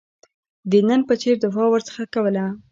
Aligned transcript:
د 0.71 0.73
نن 0.87 1.01
په 1.07 1.13
څېر 1.21 1.35
دفاع 1.43 1.67
ورڅخه 1.71 2.03
کوله. 2.13 2.45